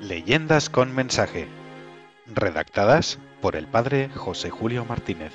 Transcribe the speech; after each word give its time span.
Leyendas 0.00 0.70
con 0.70 0.94
mensaje. 0.94 1.48
Redactadas 2.26 3.18
por 3.40 3.56
el 3.56 3.66
padre 3.66 4.08
José 4.14 4.50
Julio 4.50 4.84
Martínez. 4.84 5.32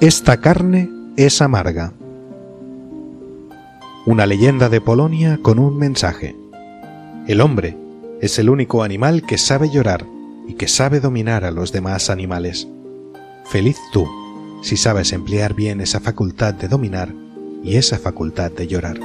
Esta 0.00 0.40
carne 0.40 0.90
es 1.16 1.40
amarga. 1.40 1.92
Una 4.06 4.26
leyenda 4.26 4.68
de 4.68 4.80
Polonia 4.80 5.38
con 5.40 5.58
un 5.58 5.78
mensaje. 5.78 6.36
El 7.26 7.40
hombre 7.40 7.83
es 8.24 8.38
el 8.38 8.48
único 8.48 8.82
animal 8.82 9.20
que 9.20 9.36
sabe 9.36 9.68
llorar 9.68 10.06
y 10.48 10.54
que 10.54 10.66
sabe 10.66 10.98
dominar 10.98 11.44
a 11.44 11.50
los 11.50 11.72
demás 11.72 12.08
animales. 12.08 12.66
Feliz 13.44 13.76
tú 13.92 14.08
si 14.62 14.78
sabes 14.78 15.12
emplear 15.12 15.52
bien 15.52 15.82
esa 15.82 16.00
facultad 16.00 16.54
de 16.54 16.68
dominar 16.68 17.12
y 17.62 17.76
esa 17.76 17.98
facultad 17.98 18.50
de 18.50 18.66
llorar. 18.66 18.98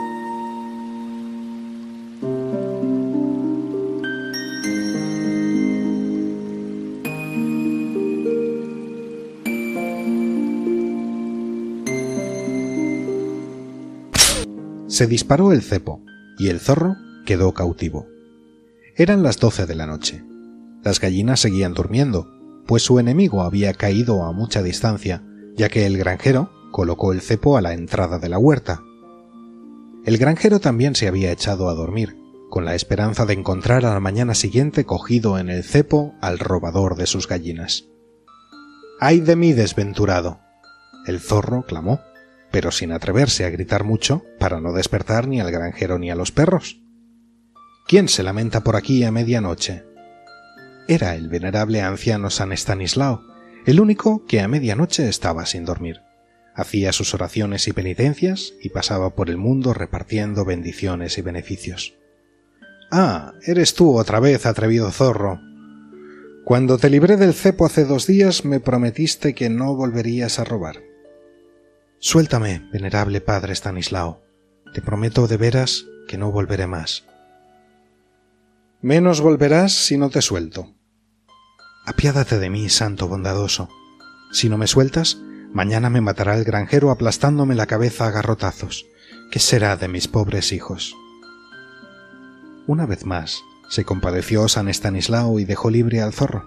Se 14.88 15.08
disparó 15.08 15.52
el 15.52 15.62
cepo 15.62 16.02
y 16.38 16.48
el 16.48 16.62
zorro 16.62 16.96
quedó 17.26 17.54
cautivo. 17.54 18.08
Eran 19.00 19.24
las 19.24 19.38
doce 19.38 19.66
de 19.66 19.76
la 19.76 19.88
noche. 19.88 20.26
Las 20.84 21.00
gallinas 21.00 21.40
seguían 21.40 21.74
durmiendo, 21.74 22.28
pues 22.68 22.84
su 22.84 23.00
enemigo 23.00 23.44
había 23.44 23.74
caído 23.74 24.26
a 24.26 24.34
mucha 24.34 24.62
distancia, 24.62 25.24
ya 25.56 25.70
que 25.70 25.86
el 25.86 25.98
granjero 25.98 26.52
colocó 26.74 27.14
el 27.14 27.22
cepo 27.22 27.56
a 27.56 27.62
la 27.62 27.72
entrada 27.72 28.20
de 28.20 28.28
la 28.28 28.38
huerta. 28.38 28.82
El 30.04 30.18
granjero 30.18 30.60
también 30.60 30.96
se 30.96 31.08
había 31.08 31.32
echado 31.32 31.70
a 31.70 31.76
dormir, 31.76 32.18
con 32.50 32.66
la 32.66 32.76
esperanza 32.76 33.26
de 33.26 33.36
encontrar 33.36 33.86
a 33.86 33.94
la 33.94 34.02
mañana 34.02 34.36
siguiente 34.36 34.84
cogido 34.84 35.40
en 35.40 35.48
el 35.48 35.64
cepo 35.64 36.14
al 36.20 36.38
robador 36.38 36.98
de 36.98 37.06
sus 37.06 37.26
gallinas. 37.26 37.86
¡Ay 39.00 39.22
de 39.22 39.38
mí, 39.38 39.54
desventurado! 39.54 40.42
El 41.06 41.22
zorro 41.22 41.64
clamó, 41.66 42.02
pero 42.52 42.70
sin 42.70 42.92
atreverse 42.92 43.46
a 43.46 43.50
gritar 43.50 43.86
mucho 43.86 44.24
para 44.40 44.60
no 44.60 44.74
despertar 44.74 45.26
ni 45.30 45.40
al 45.40 45.52
granjero 45.52 46.00
ni 46.00 46.12
a 46.12 46.16
los 46.16 46.34
perros. 46.34 46.79
¿Quién 47.90 48.08
se 48.08 48.22
lamenta 48.22 48.62
por 48.62 48.76
aquí 48.76 49.04
a 49.04 49.12
medianoche? 49.12 49.84
era 50.88 51.16
el 51.16 51.28
venerable 51.28 51.82
anciano 51.82 52.30
San 52.30 52.52
Estanislao, 52.52 53.24
el 53.66 53.80
único 53.80 54.26
que 54.28 54.42
a 54.42 54.48
medianoche 54.48 55.10
estaba 55.10 55.48
sin 55.48 55.66
dormir. 55.66 56.02
Hacía 56.56 56.94
sus 56.94 57.16
oraciones 57.16 57.68
y 57.68 57.74
penitencias 57.74 58.54
y 58.62 58.70
pasaba 58.70 59.16
por 59.16 59.32
el 59.32 59.38
mundo 59.38 59.74
repartiendo 59.74 60.46
bendiciones 60.46 61.18
y 61.18 61.24
beneficios. 61.24 61.96
Ah, 62.92 63.34
eres 63.44 63.74
tú 63.74 63.98
otra 63.98 64.20
vez, 64.20 64.46
atrevido 64.46 64.92
zorro. 64.92 65.40
Cuando 66.46 66.78
te 66.78 66.92
libré 66.92 67.18
del 67.18 67.34
cepo 67.34 67.66
hace 67.66 67.86
dos 67.86 68.06
días 68.06 68.46
me 68.46 68.60
prometiste 68.60 69.34
que 69.34 69.50
no 69.50 69.76
volverías 69.76 70.38
a 70.38 70.44
robar. 70.44 70.78
Suéltame, 71.98 72.70
venerable 72.72 73.20
padre 73.20 73.54
Stanislao. 73.54 74.22
Te 74.76 74.82
prometo 74.84 75.28
de 75.28 75.38
veras 75.38 75.86
que 76.08 76.20
no 76.20 76.32
volveré 76.32 76.68
más. 76.68 77.10
Menos 78.82 79.20
volverás 79.20 79.74
si 79.74 79.98
no 79.98 80.10
te 80.10 80.22
suelto. 80.22 80.74
Apiádate 81.86 82.40
de 82.40 82.50
mí, 82.50 82.70
santo 82.70 83.10
bondadoso. 83.10 83.68
Si 84.32 84.48
no 84.48 84.58
me 84.58 84.68
sueltas, 84.68 85.18
mañana 85.52 85.90
me 85.90 86.00
matará 86.00 86.38
el 86.38 86.46
granjero 86.46 86.90
aplastándome 86.90 87.56
la 87.56 87.66
cabeza 87.66 88.08
a 88.08 88.12
garrotazos. 88.12 88.86
¿Qué 89.32 89.40
será 89.40 89.76
de 89.76 89.90
mis 89.90 90.08
pobres 90.08 90.54
hijos? 90.54 90.96
Una 92.68 92.86
vez 92.86 93.06
más, 93.06 93.42
se 93.70 93.84
compadeció 93.84 94.48
San 94.48 94.70
Estanislao 94.70 95.40
y 95.40 95.44
dejó 95.46 95.70
libre 95.70 96.02
al 96.02 96.14
zorro. 96.14 96.46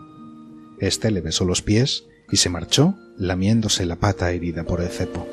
Este 0.81 1.11
le 1.11 1.21
besó 1.21 1.45
los 1.45 1.61
pies 1.61 2.05
y 2.31 2.39
se 2.39 2.49
marchó 2.49 2.97
lamiéndose 3.19 3.85
la 3.85 3.97
pata 3.97 4.31
herida 4.31 4.65
por 4.65 4.81
el 4.81 4.89
cepo. 4.89 5.29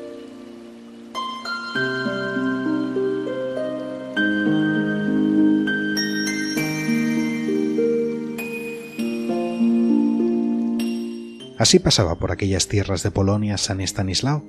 Así 11.60 11.78
pasaba 11.78 12.18
por 12.18 12.32
aquellas 12.32 12.68
tierras 12.68 13.02
de 13.02 13.10
Polonia 13.10 13.58
San 13.58 13.82
Estanislao, 13.82 14.42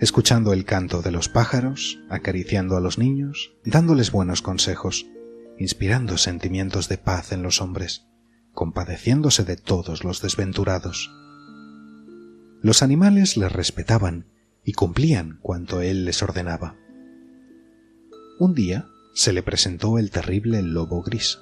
escuchando 0.00 0.52
el 0.52 0.64
canto 0.64 1.02
de 1.02 1.10
los 1.10 1.28
pájaros, 1.28 1.98
acariciando 2.08 2.76
a 2.76 2.80
los 2.80 2.98
niños, 2.98 3.56
dándoles 3.64 4.12
buenos 4.12 4.42
consejos, 4.42 5.08
inspirando 5.58 6.18
sentimientos 6.18 6.88
de 6.88 6.98
paz 6.98 7.32
en 7.32 7.42
los 7.42 7.60
hombres, 7.60 8.06
compadeciéndose 8.52 9.42
de 9.42 9.56
todos 9.56 10.04
los 10.04 10.22
desventurados. 10.22 11.10
Los 12.60 12.84
animales 12.84 13.36
le 13.36 13.48
respetaban 13.48 14.26
y 14.62 14.74
cumplían 14.74 15.40
cuanto 15.42 15.80
él 15.80 16.04
les 16.04 16.22
ordenaba. 16.22 16.76
Un 18.38 18.54
día 18.54 18.86
se 19.14 19.32
le 19.32 19.42
presentó 19.42 19.98
el 19.98 20.12
terrible 20.12 20.62
lobo 20.62 21.02
gris. 21.02 21.40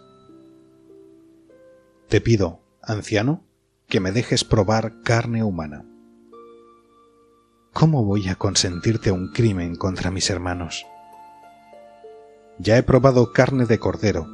Te 2.09 2.23
pido, 2.23 2.63
anciano, 2.81 3.50
que 3.91 4.01
me 4.01 4.13
dejes 4.13 4.45
probar 4.45 5.03
carne 5.03 5.43
humana. 5.43 5.85
¿Cómo 7.73 8.05
voy 8.05 8.29
a 8.29 8.37
consentirte 8.37 9.11
un 9.11 9.33
crimen 9.33 9.75
contra 9.75 10.13
mis 10.13 10.31
hermanos? 10.31 10.87
Ya 12.59 12.79
he 12.79 12.83
probado 12.85 13.33
carne 13.33 13.67
de 13.67 13.79
cordero, 13.79 14.29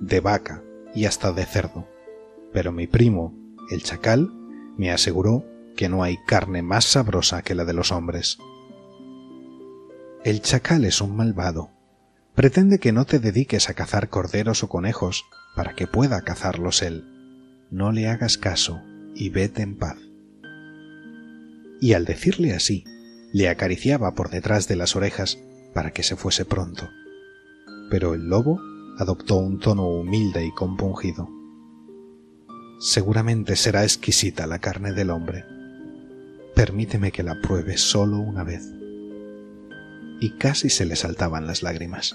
de 0.00 0.20
vaca 0.20 0.62
y 0.94 1.04
hasta 1.04 1.32
de 1.32 1.44
cerdo, 1.44 1.86
pero 2.52 2.72
mi 2.72 2.86
primo, 2.86 3.34
el 3.70 3.82
chacal, 3.82 4.32
me 4.78 4.90
aseguró 4.90 5.44
que 5.76 5.90
no 5.90 6.02
hay 6.02 6.16
carne 6.26 6.62
más 6.62 6.86
sabrosa 6.86 7.42
que 7.42 7.54
la 7.54 7.66
de 7.66 7.74
los 7.74 7.92
hombres. 7.92 8.38
El 10.24 10.40
chacal 10.40 10.84
es 10.86 11.00
un 11.00 11.14
malvado. 11.16 11.70
Pretende 12.34 12.78
que 12.78 12.92
no 12.92 13.04
te 13.04 13.18
dediques 13.18 13.68
a 13.68 13.74
cazar 13.74 14.08
corderos 14.08 14.62
o 14.62 14.68
conejos 14.68 15.26
para 15.54 15.74
que 15.74 15.86
pueda 15.86 16.22
cazarlos 16.22 16.80
él. 16.80 17.04
No 17.70 17.92
le 17.92 18.08
hagas 18.08 18.38
caso 18.38 18.80
y 19.14 19.30
vete 19.30 19.62
en 19.62 19.76
paz. 19.76 19.98
Y 21.80 21.94
al 21.94 22.04
decirle 22.04 22.54
así, 22.54 22.84
le 23.32 23.48
acariciaba 23.48 24.14
por 24.14 24.30
detrás 24.30 24.68
de 24.68 24.76
las 24.76 24.94
orejas 24.94 25.38
para 25.74 25.90
que 25.90 26.02
se 26.02 26.16
fuese 26.16 26.44
pronto. 26.44 26.88
Pero 27.90 28.14
el 28.14 28.28
lobo 28.28 28.60
adoptó 28.98 29.36
un 29.36 29.58
tono 29.58 29.88
humilde 29.88 30.44
y 30.46 30.52
compungido. 30.52 31.28
Seguramente 32.78 33.56
será 33.56 33.84
exquisita 33.84 34.46
la 34.46 34.58
carne 34.58 34.92
del 34.92 35.10
hombre. 35.10 35.44
Permíteme 36.54 37.12
que 37.12 37.22
la 37.22 37.40
pruebe 37.40 37.78
solo 37.78 38.18
una 38.18 38.44
vez. 38.44 38.68
Y 40.20 40.36
casi 40.36 40.68
se 40.68 40.84
le 40.84 40.96
saltaban 40.96 41.46
las 41.46 41.62
lágrimas. 41.62 42.14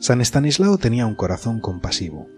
San 0.00 0.20
Estanislao 0.20 0.78
tenía 0.78 1.06
un 1.06 1.14
corazón 1.14 1.60
compasivo, 1.60 2.28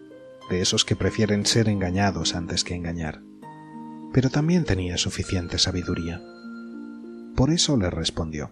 de 0.50 0.61
esos 0.61 0.84
que 0.84 0.97
prefieren 0.97 1.47
ser 1.47 1.69
engañados 1.69 2.34
antes 2.34 2.65
que 2.65 2.75
engañar. 2.75 3.22
Pero 4.12 4.28
también 4.28 4.65
tenía 4.65 4.99
suficiente 4.99 5.59
sabiduría. 5.59 6.21
Por 7.37 7.50
eso 7.50 7.77
le 7.77 7.88
respondió, 7.88 8.50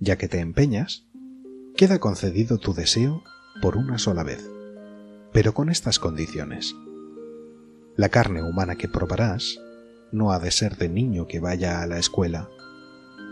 Ya 0.00 0.18
que 0.18 0.28
te 0.28 0.40
empeñas, 0.40 1.06
queda 1.76 2.00
concedido 2.00 2.58
tu 2.58 2.74
deseo 2.74 3.22
por 3.62 3.76
una 3.76 3.98
sola 3.98 4.24
vez, 4.24 4.50
pero 5.32 5.54
con 5.54 5.70
estas 5.70 6.00
condiciones. 6.00 6.74
La 7.96 8.08
carne 8.08 8.42
humana 8.42 8.74
que 8.74 8.88
probarás 8.88 9.60
no 10.10 10.32
ha 10.32 10.40
de 10.40 10.50
ser 10.50 10.76
de 10.76 10.88
niño 10.88 11.28
que 11.28 11.38
vaya 11.38 11.80
a 11.80 11.86
la 11.86 11.98
escuela, 11.98 12.48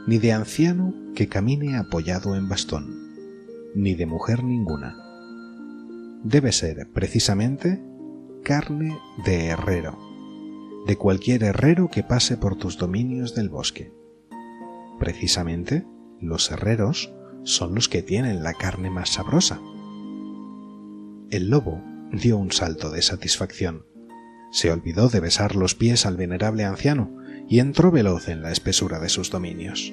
ni 0.07 0.19
de 0.19 0.33
anciano 0.33 0.95
que 1.17 1.29
camine 1.29 1.77
apoyado 1.77 2.37
en 2.37 2.49
bastón, 2.49 3.73
ni 3.75 3.95
de 3.95 4.07
mujer 4.07 4.45
ninguna 4.45 5.12
debe 6.25 6.53
ser 6.53 6.89
precisamente 6.93 7.83
carne 8.45 8.99
de 9.25 9.47
herrero, 9.47 9.99
de 10.87 10.97
cualquier 10.97 11.45
herrero 11.45 11.89
que 11.89 12.03
pase 12.03 12.37
por 12.37 12.57
tus 12.57 12.79
dominios 12.79 13.35
del 13.35 13.49
bosque. 13.49 13.93
Precisamente 14.99 15.87
los 16.21 16.51
herreros 16.51 17.13
son 17.45 17.75
los 17.75 17.89
que 17.89 18.03
tienen 18.03 18.43
la 18.43 18.55
carne 18.55 18.91
más 18.91 19.11
sabrosa. 19.11 19.61
El 21.31 21.49
lobo 21.49 21.83
dio 22.13 22.37
un 22.37 22.53
salto 22.53 22.91
de 22.91 23.03
satisfacción. 23.03 23.87
Se 24.53 24.71
olvidó 24.71 25.09
de 25.09 25.21
besar 25.21 25.57
los 25.57 25.75
pies 25.75 26.05
al 26.05 26.17
venerable 26.17 26.65
anciano 26.65 27.17
y 27.49 27.59
entró 27.59 27.91
veloz 27.91 28.29
en 28.29 28.43
la 28.43 28.53
espesura 28.53 29.01
de 29.01 29.09
sus 29.09 29.31
dominios. 29.31 29.93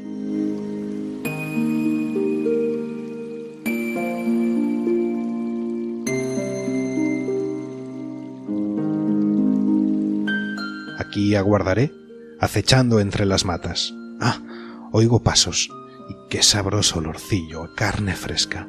Aquí 11.09 11.33
aguardaré, 11.33 11.91
acechando 12.39 12.99
entre 12.99 13.25
las 13.25 13.43
matas. 13.43 13.95
Ah, 14.21 14.43
oigo 14.91 15.23
pasos. 15.23 15.71
Y 16.07 16.15
qué 16.29 16.43
sabroso 16.43 16.99
olorcillo 16.99 17.73
carne 17.75 18.15
fresca. 18.15 18.67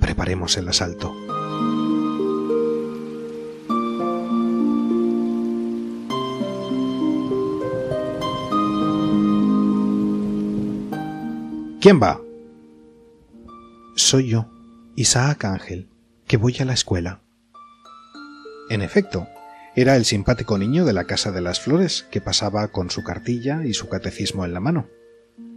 Preparemos 0.00 0.56
el 0.56 0.66
asalto. 0.66 1.14
¿Quién 11.80 12.02
va? 12.02 12.20
Soy 13.94 14.30
yo, 14.30 14.46
Isaac 14.96 15.44
Ángel, 15.44 15.88
que 16.26 16.36
voy 16.36 16.56
a 16.58 16.64
la 16.64 16.72
escuela. 16.72 17.20
En 18.70 18.82
efecto, 18.82 19.28
era 19.78 19.94
el 19.94 20.06
simpático 20.06 20.56
niño 20.56 20.86
de 20.86 20.94
la 20.94 21.04
Casa 21.04 21.32
de 21.32 21.42
las 21.42 21.60
Flores 21.60 22.06
que 22.10 22.22
pasaba 22.22 22.68
con 22.68 22.88
su 22.88 23.04
cartilla 23.04 23.60
y 23.66 23.74
su 23.74 23.90
catecismo 23.90 24.46
en 24.46 24.54
la 24.54 24.60
mano. 24.60 24.88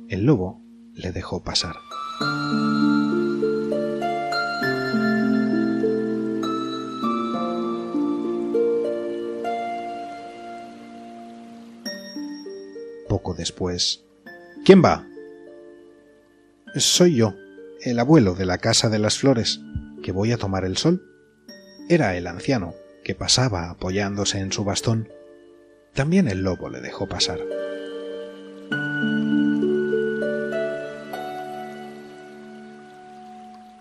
El 0.10 0.26
lobo 0.26 0.62
le 0.94 1.14
dejó 1.14 1.42
pasar. 1.42 1.78
Poco 13.08 13.34
después. 13.36 14.04
¿Quién 14.66 14.84
va? 14.84 15.08
Soy 16.76 17.16
yo, 17.16 17.36
el 17.84 18.00
abuelo 18.00 18.36
de 18.36 18.46
la 18.46 18.58
Casa 18.58 18.90
de 18.90 19.00
las 19.00 19.18
Flores, 19.18 19.62
que 20.04 20.12
voy 20.12 20.34
a 20.34 20.38
tomar 20.38 20.66
el 20.66 20.76
sol. 20.76 21.02
Era 21.88 22.18
el 22.18 22.28
anciano, 22.28 22.76
que 23.10 23.16
pasaba 23.16 23.72
apoyándose 23.72 24.38
en 24.38 24.52
su 24.52 24.64
bastón. 24.64 25.10
También 25.96 26.28
el 26.28 26.44
lobo 26.44 26.70
le 26.70 26.80
dejó 26.80 27.08
pasar. 27.08 27.40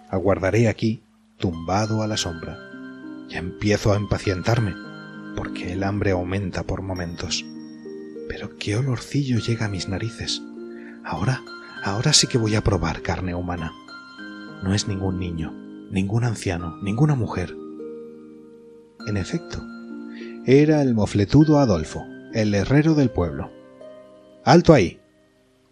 Aguardaré 0.09 0.67
aquí, 0.67 1.03
tumbado 1.37 2.03
a 2.03 2.07
la 2.07 2.17
sombra. 2.17 2.57
Ya 3.29 3.37
empiezo 3.41 3.93
a 3.93 3.99
impacientarme, 3.99 4.73
porque 5.37 5.75
el 5.75 5.83
hambre 5.83 6.13
aumenta 6.13 6.63
por 6.63 6.81
momentos. 6.81 7.45
Pero 8.31 8.57
qué 8.57 8.77
olorcillo 8.77 9.41
llega 9.41 9.67
a 9.67 9.69
mis 9.69 9.91
narices. 9.91 10.41
Ahora 11.05 11.43
Ahora 11.85 12.15
sí 12.15 12.29
que 12.29 12.39
voy 12.39 12.55
a 12.55 12.65
probar 12.65 13.03
carne 13.03 13.35
humana. 13.35 13.75
No 14.63 14.73
es 14.73 14.89
ningún 14.89 15.19
niño, 15.19 15.53
ningún 15.91 16.25
anciano, 16.25 16.79
ninguna 16.83 17.15
mujer. 17.15 17.55
En 19.09 19.17
efecto, 19.17 19.65
era 20.45 20.83
el 20.83 20.93
mofletudo 20.93 21.61
Adolfo, 21.61 22.05
el 22.35 22.55
herrero 22.55 22.95
del 22.95 23.09
pueblo. 23.09 23.51
¡Alto 24.45 24.75
ahí! 24.75 25.01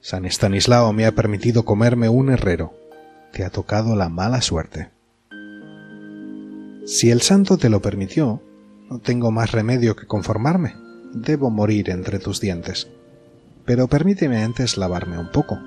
San 0.00 0.24
Estanislao 0.24 0.90
me 0.94 1.04
ha 1.04 1.12
permitido 1.12 1.66
comerme 1.66 2.08
un 2.08 2.30
herrero. 2.30 2.72
Te 3.34 3.44
ha 3.44 3.50
tocado 3.50 3.94
la 3.94 4.08
mala 4.08 4.40
suerte. 4.40 4.88
Si 6.86 7.10
el 7.10 7.20
santo 7.20 7.58
te 7.58 7.68
lo 7.68 7.82
permitió, 7.82 8.40
no 8.88 9.00
tengo 9.00 9.30
más 9.30 9.52
remedio 9.52 9.96
que 9.96 10.06
conformarme. 10.06 10.72
Debo 11.12 11.50
morir 11.50 11.90
entre 11.90 12.18
tus 12.18 12.40
dientes. 12.40 12.88
Pero 13.66 13.86
permíteme 13.86 14.42
antes 14.42 14.78
lavarme 14.78 15.18
un 15.18 15.30
poco. 15.30 15.58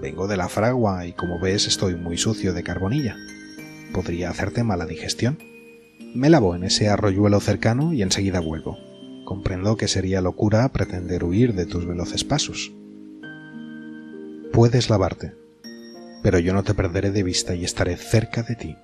Vengo 0.00 0.28
de 0.28 0.36
la 0.36 0.48
fragua 0.48 1.04
y 1.04 1.14
como 1.14 1.40
ves 1.40 1.66
estoy 1.66 1.96
muy 1.96 2.16
sucio 2.16 2.52
de 2.52 2.62
carbonilla. 2.62 3.16
Podría 3.92 4.30
hacerte 4.30 4.62
mala 4.62 4.86
digestión. 4.86 5.57
Me 6.14 6.30
lavo 6.30 6.54
en 6.54 6.64
ese 6.64 6.88
arroyuelo 6.88 7.38
cercano 7.40 7.92
y 7.92 8.02
enseguida 8.02 8.40
vuelvo. 8.40 8.78
Comprendo 9.24 9.76
que 9.76 9.88
sería 9.88 10.22
locura 10.22 10.68
pretender 10.70 11.22
huir 11.22 11.54
de 11.54 11.66
tus 11.66 11.86
veloces 11.86 12.24
pasos. 12.24 12.72
Puedes 14.52 14.88
lavarte, 14.88 15.34
pero 16.22 16.38
yo 16.38 16.54
no 16.54 16.62
te 16.62 16.74
perderé 16.74 17.10
de 17.10 17.22
vista 17.22 17.54
y 17.54 17.64
estaré 17.64 17.96
cerca 17.96 18.42
de 18.42 18.54
ti. 18.54 18.76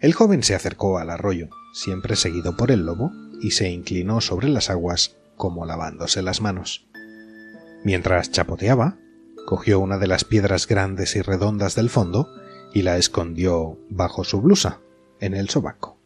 El 0.00 0.12
joven 0.12 0.42
se 0.42 0.54
acercó 0.54 0.98
al 0.98 1.10
arroyo, 1.10 1.48
siempre 1.72 2.14
seguido 2.14 2.56
por 2.56 2.70
el 2.70 2.86
lobo, 2.86 3.10
y 3.40 3.50
se 3.50 3.70
inclinó 3.70 4.20
sobre 4.20 4.48
las 4.48 4.70
aguas 4.70 5.16
como 5.36 5.66
lavándose 5.66 6.22
las 6.22 6.40
manos. 6.40 6.86
Mientras 7.84 8.30
chapoteaba, 8.30 8.98
cogió 9.46 9.80
una 9.80 9.98
de 9.98 10.06
las 10.06 10.24
piedras 10.24 10.66
grandes 10.66 11.16
y 11.16 11.22
redondas 11.22 11.74
del 11.74 11.90
fondo 11.90 12.28
y 12.72 12.82
la 12.82 12.96
escondió 12.96 13.78
bajo 13.90 14.24
su 14.24 14.40
blusa, 14.40 14.80
en 15.24 15.34
el 15.34 15.48
sobaco. 15.48 15.98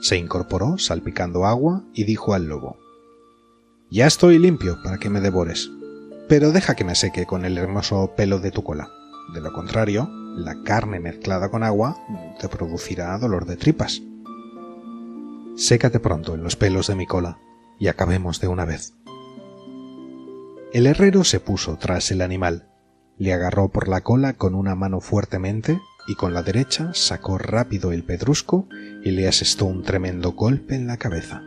Se 0.00 0.16
incorporó 0.16 0.78
salpicando 0.78 1.46
agua 1.46 1.82
y 1.92 2.04
dijo 2.04 2.34
al 2.34 2.46
lobo 2.46 2.76
Ya 3.90 4.06
estoy 4.06 4.38
limpio 4.38 4.78
para 4.82 4.98
que 4.98 5.10
me 5.10 5.20
devores, 5.20 5.70
pero 6.28 6.52
deja 6.52 6.74
que 6.74 6.84
me 6.84 6.94
seque 6.94 7.26
con 7.26 7.44
el 7.44 7.58
hermoso 7.58 8.12
pelo 8.16 8.38
de 8.38 8.50
tu 8.50 8.62
cola. 8.62 8.88
De 9.34 9.40
lo 9.40 9.52
contrario, 9.52 10.08
la 10.36 10.62
carne 10.62 11.00
mezclada 11.00 11.50
con 11.50 11.64
agua 11.64 11.96
te 12.38 12.48
producirá 12.48 13.18
dolor 13.18 13.46
de 13.46 13.56
tripas. 13.56 14.02
Sécate 15.56 15.98
pronto 15.98 16.34
en 16.34 16.44
los 16.44 16.54
pelos 16.54 16.86
de 16.86 16.94
mi 16.94 17.06
cola 17.06 17.38
y 17.78 17.88
acabemos 17.88 18.40
de 18.40 18.48
una 18.48 18.64
vez. 18.64 18.94
El 20.72 20.86
herrero 20.86 21.24
se 21.24 21.40
puso 21.40 21.78
tras 21.78 22.10
el 22.10 22.20
animal, 22.20 22.68
le 23.18 23.32
agarró 23.32 23.70
por 23.70 23.88
la 23.88 24.02
cola 24.02 24.34
con 24.34 24.54
una 24.54 24.74
mano 24.74 25.00
fuertemente 25.00 25.80
y 26.06 26.14
con 26.14 26.34
la 26.34 26.42
derecha 26.42 26.90
sacó 26.94 27.38
rápido 27.38 27.92
el 27.92 28.04
pedrusco 28.04 28.68
y 29.04 29.10
le 29.10 29.28
asestó 29.28 29.64
un 29.64 29.82
tremendo 29.82 30.32
golpe 30.32 30.74
en 30.74 30.86
la 30.86 30.96
cabeza. 30.96 31.42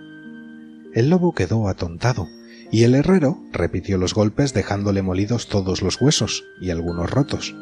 El 0.94 1.10
lobo 1.10 1.34
quedó 1.34 1.68
atontado 1.68 2.28
y 2.72 2.84
el 2.84 2.96
herrero 2.96 3.38
repitió 3.52 3.98
los 3.98 4.14
golpes 4.14 4.54
dejándole 4.54 5.02
molidos 5.02 5.48
todos 5.48 5.82
los 5.82 6.00
huesos 6.02 6.44
y 6.62 6.70
algunos 6.70 7.10
rotos. 7.10 7.56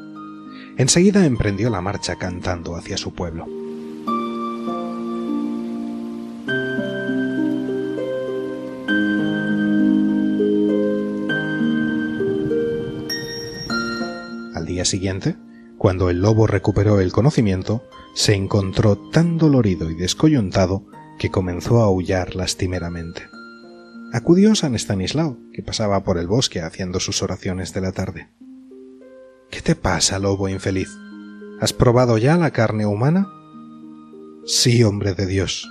Enseguida 0.78 1.26
emprendió 1.26 1.70
la 1.70 1.82
marcha 1.82 2.16
cantando 2.16 2.76
hacia 2.76 2.98
su 2.98 3.14
pueblo. 3.14 3.46
día 14.68 14.86
siguiente, 14.86 15.36
cuando 15.78 16.10
el 16.10 16.22
lobo 16.22 16.48
recuperó 16.48 17.00
el 17.00 17.12
conocimiento, 17.12 17.84
se 18.16 18.34
encontró 18.34 18.98
tan 18.98 19.38
dolorido 19.38 19.92
y 19.92 19.96
descoyuntado 19.96 20.86
que 21.20 21.30
comenzó 21.30 21.82
a 21.82 21.86
aullar 21.86 22.36
lastimeramente. 22.36 23.24
Acudió 24.14 24.56
San 24.56 24.74
Estanislao, 24.74 25.38
que 25.54 25.62
pasaba 25.62 26.04
por 26.04 26.18
el 26.18 26.28
bosque 26.28 26.62
haciendo 26.62 27.00
sus 27.00 27.22
oraciones 27.22 27.74
de 27.74 27.82
la 27.82 27.92
tarde. 27.92 28.30
¿Qué 29.52 29.62
te 29.62 29.76
pasa, 29.76 30.18
lobo 30.18 30.50
infeliz? 30.50 30.90
¿Has 31.60 31.74
probado 31.74 32.18
ya 32.18 32.38
la 32.38 32.52
carne 32.52 32.86
humana? 32.86 33.28
Sí, 34.46 34.84
hombre 34.84 35.14
de 35.14 35.26
Dios, 35.26 35.70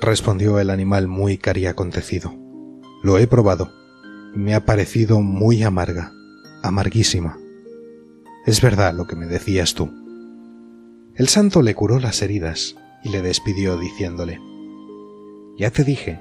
respondió 0.00 0.60
el 0.60 0.70
animal 0.70 1.08
muy 1.08 1.38
cariacontecido. 1.38 2.34
Lo 3.02 3.18
he 3.18 3.26
probado. 3.26 3.72
Me 4.34 4.54
ha 4.54 4.64
parecido 4.64 5.20
muy 5.20 5.62
amarga, 5.62 6.12
amarguísima. 6.62 7.38
Es 8.46 8.60
verdad 8.60 8.94
lo 8.94 9.08
que 9.08 9.16
me 9.16 9.26
decías 9.26 9.74
tú. 9.74 9.90
El 11.16 11.26
santo 11.26 11.62
le 11.62 11.74
curó 11.74 11.98
las 11.98 12.22
heridas 12.22 12.76
y 13.02 13.08
le 13.08 13.20
despidió 13.20 13.76
diciéndole, 13.76 14.40
Ya 15.58 15.72
te 15.72 15.82
dije 15.82 16.20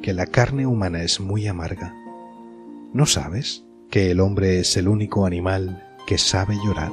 que 0.00 0.12
la 0.12 0.26
carne 0.26 0.68
humana 0.68 1.02
es 1.02 1.18
muy 1.18 1.48
amarga. 1.48 1.92
¿No 2.92 3.06
sabes 3.06 3.64
que 3.90 4.12
el 4.12 4.20
hombre 4.20 4.60
es 4.60 4.76
el 4.76 4.86
único 4.86 5.26
animal 5.26 5.84
que 6.06 6.16
sabe 6.16 6.54
llorar? 6.64 6.92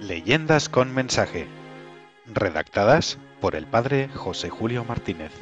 Leyendas 0.00 0.68
con 0.68 0.92
mensaje. 0.92 1.46
Redactadas 2.26 3.18
por 3.42 3.56
el 3.56 3.66
padre 3.66 4.08
José 4.14 4.50
Julio 4.50 4.84
Martínez. 4.84 5.32